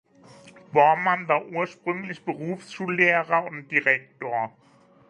Borrmann 0.71 1.27
war 1.27 1.45
ursprünglich 1.45 2.25
Berufsschullehrer 2.25 3.43
und 3.45 3.71
-direktor. 3.71 4.49